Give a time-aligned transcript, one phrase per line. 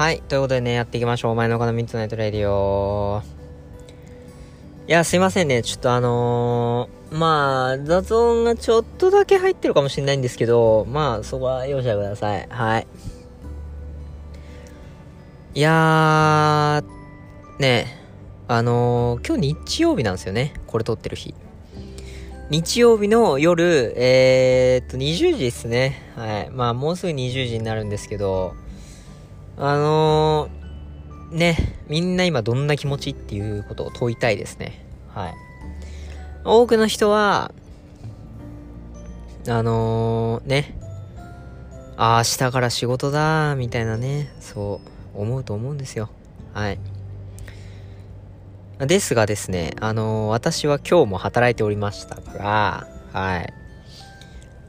[0.00, 0.22] はい。
[0.22, 1.32] ということでね、やっていきましょう。
[1.32, 3.20] 真夜中のミッドナイトレディオ。
[4.88, 5.62] いや、すいませんね。
[5.62, 12.46] ちょっとあのー、まあ、雑音がちょっとだけ入ってるかもしれないんですけど、まあ、そこは容赦ください。
[12.48, 12.86] はい。
[15.52, 18.02] いやー、ね
[18.48, 20.54] あのー、今日日曜日なんですよね。
[20.66, 21.34] これ撮ってる日。
[22.48, 26.10] 日曜日の夜、えー、っと、20時ですね。
[26.16, 26.50] はい。
[26.50, 28.54] まあ、もうすぐ20時になるんですけど、
[29.62, 34.86] あのー、ね、みんな今どんな気持ちっていうことを問いたいですね。
[35.08, 35.34] はい。
[36.44, 37.52] 多くの人は、
[39.46, 40.78] あのー、ね、
[41.98, 44.80] ああ、明日から仕事だ、みたいなね、そ
[45.14, 46.08] う思うと思うんですよ。
[46.54, 46.78] はい。
[48.78, 53.52] ですがですね、あのー、私は今日も働いておりましたから、はい。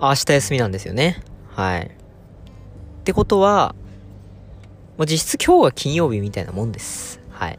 [0.01, 1.23] 明日休みなんですよね。
[1.47, 1.85] はい。
[1.85, 3.73] ってことは、
[5.01, 7.19] もう実質今日が金曜日みたいなもんです。
[7.31, 7.57] はい。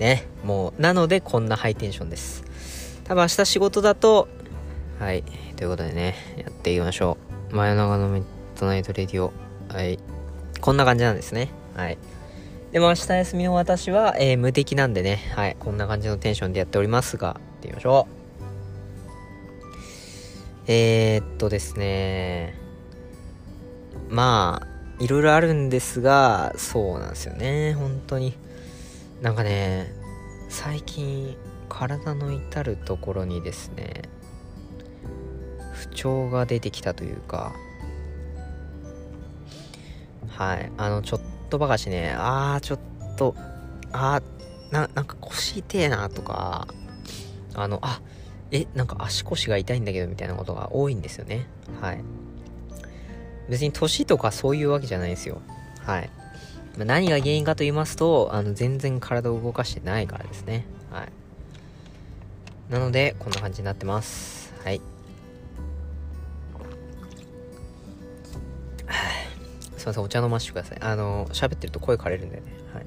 [0.00, 2.42] ね、もう、なのでこんなハイテンションです。
[3.04, 4.26] 多分明日仕事だと、
[4.98, 5.22] はい。
[5.54, 7.16] ということでね、やっていきましょ
[7.52, 7.54] う。
[7.54, 8.24] 真夜中のミッ
[8.58, 9.32] ドナイトレディオ。
[9.68, 10.00] はい。
[10.60, 11.50] こんな感じなんですね。
[11.76, 11.96] はい。
[12.72, 18.14] でも明日休みの私は、えー、無敵なんでね、はい、こんな感じのテンションでやっておりますが、行ってみましょう。
[20.66, 22.56] えー、っとですね、
[24.08, 24.69] まあ、
[25.00, 28.34] いろいろあるんですが、そうなんですよね、本当に。
[29.22, 29.92] なんかね、
[30.50, 31.36] 最近、
[31.70, 34.02] 体の至るところにですね、
[35.72, 37.54] 不調が出てきたというか、
[40.28, 42.80] はい、あの、ちょっとばかしね、あー、ちょっ
[43.16, 43.34] と、
[43.92, 46.68] あー、な、なんか腰痛えなとか、
[47.54, 48.02] あの、あ、
[48.50, 51.46] え、なんか足腰が痛いんだけどみたいなことが多いんですよね。
[51.80, 52.04] はい。
[53.50, 55.42] 別に年とかそういうわけじゃないですよ。
[55.84, 56.10] はい。
[56.78, 60.64] 何が原因かと言いますと、あの、全然体を動かしてないからですね。
[60.90, 61.08] はい。
[62.72, 64.54] なので、こんな感じになってます。
[64.64, 64.80] はい。
[69.76, 70.78] すいません、お茶飲ませてください。
[70.80, 72.52] あの、喋ってると声枯れるんだよね。
[72.72, 72.80] は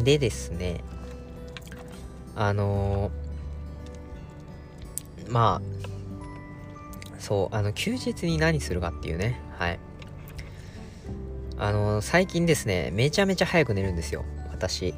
[0.00, 0.04] い。
[0.04, 0.82] でですね、
[2.34, 3.23] あのー、
[5.28, 9.78] まあ、そう、あの、休日に何するかっていうね、はい。
[11.56, 14.94] あの、最近ですね、めちゃめちゃ早く寝るんですよ、私。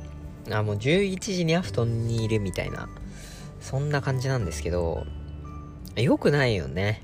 [0.50, 2.88] あ、もう11時には布団にいるみたいな、
[3.60, 5.06] そんな感じなんですけど、
[5.96, 7.02] 良くないよね。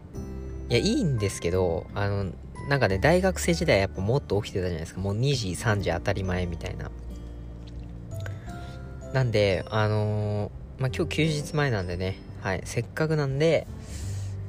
[0.68, 2.26] いや、いいんですけど、あの、
[2.68, 5.00] なんかね、大学生時代やっぱもっと起きてたじゃないですか。
[5.00, 6.90] もう2時、3時当たり前みたいな。
[9.12, 13.66] なんで、あのー、まあ、今日休日前なんでね、はい、せっかくなんで、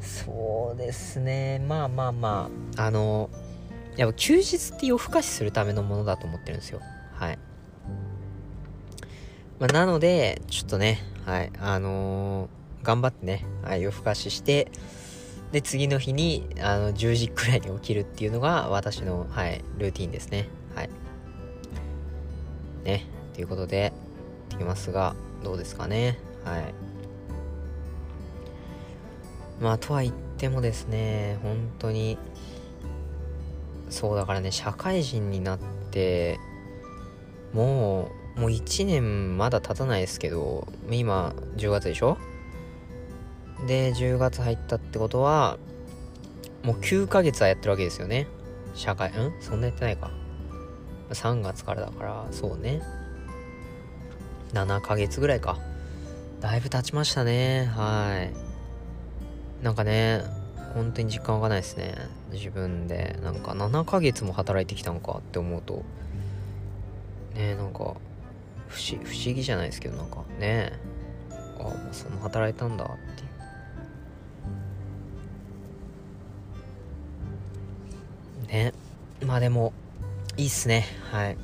[0.01, 3.29] そうですね、まあまあまあ、あの、
[3.95, 6.81] やっぱ休日って夜更かしするためのものだと思ってるんですよ。
[7.13, 7.39] はい。
[9.59, 14.69] まあ、なので、ちょっとね、はい、あのー頑張ってね、はい、夜更かしして、
[15.51, 20.49] で、次の日に、あの、10時くらいに起きるっていうのが、私の、はい、ルーティンですね。
[20.75, 20.89] はい。
[22.83, 23.93] ね、ということで、
[24.49, 26.19] できますが、どうですかね。
[26.43, 26.73] はい。
[29.59, 32.17] まあ、とは言ってもですね、本当に、
[33.89, 35.59] そうだからね、社会人になっ
[35.91, 36.39] て、
[37.53, 42.17] もう、もう1年まだ経たないですけど、今、10月でしょ？
[43.67, 45.57] で、10月入ったってことは、
[46.63, 48.27] もう9ヶ月はやってるわけですよね。
[48.73, 49.33] 社会、ん？
[49.39, 50.11] そんなやってないか。
[51.11, 52.81] 3月からだから、そうね。
[54.53, 55.59] 7ヶ月ぐらいか。
[56.41, 57.65] だいぶ経ちましたね。
[57.65, 58.52] はい。
[59.63, 60.21] なんかね、
[60.73, 61.95] 本当に実感わかないですね。
[62.31, 63.17] 自分で。
[63.23, 65.83] なんか7ヶ月も働いてきたのかって思うと。
[67.33, 67.95] ねなんか不思、
[69.03, 70.73] 不思議じゃないですけど、なんかね
[71.59, 73.33] あ、もうその働いたんだっていう。
[78.53, 78.73] ね
[79.25, 79.73] まあでも
[80.37, 81.37] いいっすねはい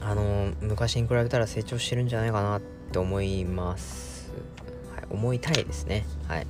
[0.00, 4.30] あの昔に比べたら成長してるんじゃないかなって思います、
[4.94, 6.46] はい、思いたいですねはい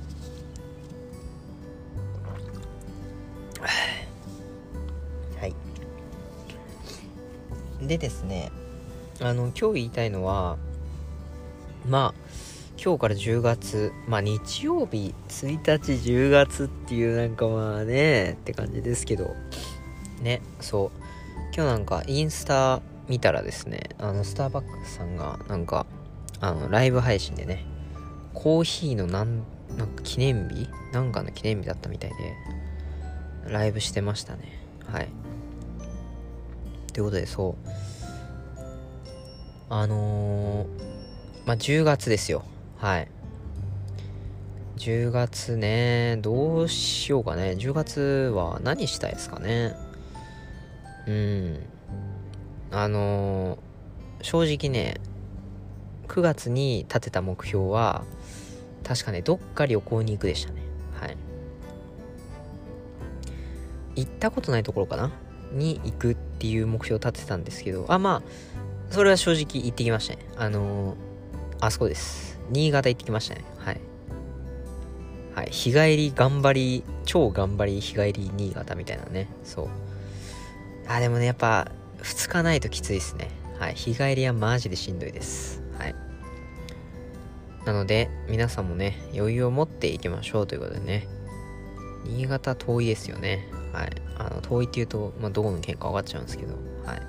[7.81, 8.51] でですね
[9.21, 10.57] あの今日言いたいのは
[11.87, 12.49] まあ
[12.81, 19.35] 今日から10月、まあ日曜日、1日10月っていうなんかまあね、って感じですけど、
[20.21, 20.91] ね、そう。
[21.53, 25.87] 今日なんかインスタ見たらですね、あの、スターバックスさんがなんか、
[26.39, 27.65] あの、ライブ配信でね、
[28.33, 29.43] コーヒーのなん、
[29.77, 30.69] なんか記念日？
[30.93, 34.57] なんかの記念日だったみたいで、ライブしてましたね。
[34.85, 35.09] はい。
[36.93, 37.69] ということで、そう。
[39.69, 40.67] あのー、
[41.45, 42.43] まあ、10月ですよ。
[42.77, 43.07] はい。
[44.77, 47.55] 10月ね、どうしようかね。
[47.59, 49.75] 10月は何したいですかね。
[51.05, 51.59] うん。
[52.71, 55.01] あのー、正直ね、
[56.07, 58.03] 9月に立てた目標は、
[58.83, 60.61] 確かね、どっか旅行に行くでしたね。
[60.99, 61.17] はい。
[63.95, 65.11] 行ったことないところかな
[65.51, 70.25] に行くっていう目標を立てたんですけど、あ、まあ、それは正直行ってきましたね。
[70.37, 70.95] あのー、
[71.59, 72.39] あそこです。
[72.49, 73.43] 新潟行ってきましたね。
[73.57, 73.81] はい。
[75.35, 75.49] はい。
[75.51, 79.29] 日帰り頑張り、超頑張り日帰り新潟みたいなね。
[79.43, 79.67] そう。
[80.87, 83.29] あ、でもね、やっぱ、2日ないときついですね。
[83.59, 83.75] はい。
[83.75, 85.61] 日帰りはマジでしんどいです。
[85.77, 85.95] はい。
[87.65, 91.07] なので、皆さんもね、余裕を持っていきましょうということでね。
[92.05, 93.47] 新潟遠いですよね。
[93.73, 93.89] はい。
[94.17, 96.53] あの、遠いっていうと、まあ、どこの県か分かっちゃうんですけど、
[96.85, 97.01] はい。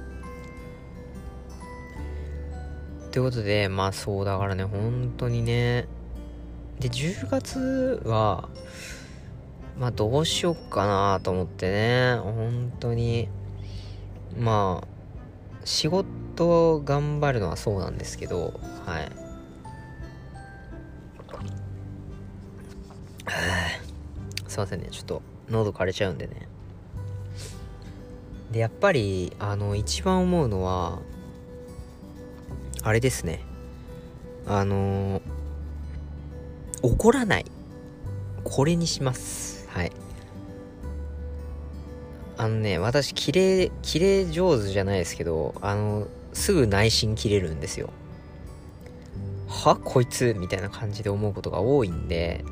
[3.10, 5.88] ということで、まあそうだからね、本当にね。
[6.78, 8.48] で、10月は、
[9.78, 13.28] まあどうしようかなと思ってね、本当に、
[14.38, 14.88] まあ、
[15.64, 19.10] 仕事頑張るのはそうなんですけど、はい。
[24.46, 26.49] すいませんね、ちょっと喉枯れちゃうんでね。
[28.50, 30.98] で、やっぱり、あの、一番思うのは、
[32.82, 33.44] あれですね。
[34.46, 35.20] あの
[36.82, 37.44] 怒らない。
[38.42, 39.68] これにします。
[39.68, 39.92] はい。
[42.38, 47.90] あのね、私、綺麗、綺麗上手じゃないですけど、あの、すぐ内心切れるんですよ。
[49.46, 49.76] は？
[49.76, 50.34] こいつ？
[50.38, 52.44] みたいな感じで思うことが多いんで、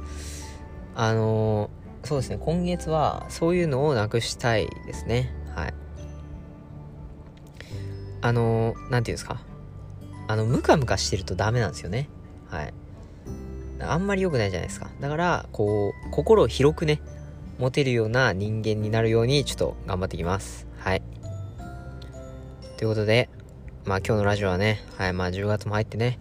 [0.94, 1.70] あの
[2.02, 5.32] そうですね、今月はそういうのをなくしたいですね。
[5.54, 5.74] はい。
[8.20, 9.40] あのなんていうんですか？
[10.28, 12.08] あの、ムカムカしてるとダメなんですよね。
[12.48, 12.74] はい。
[13.80, 14.90] あんまり良くないじゃないですか。
[15.00, 17.00] だから、こう、心を広くね、
[17.58, 20.66] 持てるような人間になるように、ちょっと頑張っていきます。
[20.78, 21.02] はい。
[22.76, 23.30] ということで、
[23.86, 26.18] まあ今日のラジオはね、はい、まあ10月も入ってね、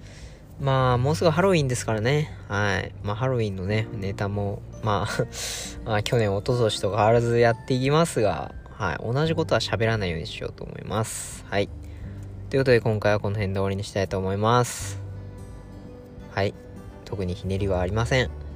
[0.61, 2.93] まあもうすぐハロウィンですからね、はい。
[3.03, 5.23] まあハロウィンのね、ネタも、まあ
[5.83, 11.43] まあ去年、一昨年と変わらずやっていきますが、はい、同じことは喋らないようにしようと思います。
[11.49, 11.69] はい。
[12.49, 15.01] ということで今回はこの辺で終わりにしたいと思います。
[16.31, 16.53] はい。
[17.03, 18.46] 特にひねりはありません。